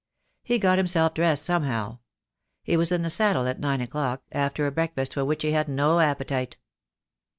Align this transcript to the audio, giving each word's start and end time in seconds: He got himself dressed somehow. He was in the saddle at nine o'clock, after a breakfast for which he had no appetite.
He 0.41 0.57
got 0.57 0.79
himself 0.79 1.13
dressed 1.13 1.45
somehow. 1.45 1.99
He 2.63 2.75
was 2.75 2.91
in 2.91 3.03
the 3.03 3.09
saddle 3.11 3.45
at 3.47 3.59
nine 3.59 3.81
o'clock, 3.81 4.23
after 4.31 4.65
a 4.65 4.71
breakfast 4.71 5.13
for 5.13 5.23
which 5.23 5.43
he 5.43 5.51
had 5.51 5.69
no 5.69 5.99
appetite. 5.99 6.57